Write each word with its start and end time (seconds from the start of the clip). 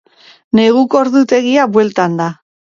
Neguko 0.59 0.99
ordutegia 1.03 1.69
bueltan 1.79 2.21
da. 2.25 2.35